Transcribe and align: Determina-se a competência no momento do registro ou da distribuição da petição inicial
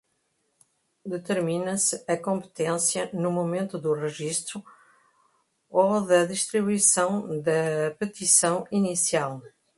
Determina-se 1.05 2.03
a 2.07 2.17
competência 2.17 3.07
no 3.13 3.29
momento 3.31 3.77
do 3.77 3.93
registro 3.93 4.63
ou 5.69 6.03
da 6.07 6.25
distribuição 6.25 7.39
da 7.39 7.91
petição 7.99 8.65
inicial 8.71 9.43